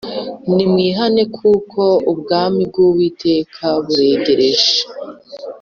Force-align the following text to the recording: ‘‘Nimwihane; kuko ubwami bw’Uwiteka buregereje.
‘‘Nimwihane; 0.55 1.23
kuko 1.37 1.81
ubwami 2.11 2.61
bw’Uwiteka 2.69 3.65
buregereje. 3.85 4.73